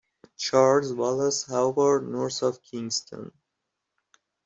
[0.35, 3.31] Charles Wallace Howard, north of Kingston.